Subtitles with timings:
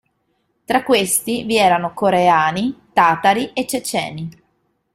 [0.65, 4.29] Tra questi vi erano coreani, tatari e ceceni.